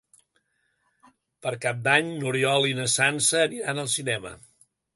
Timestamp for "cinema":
3.99-4.37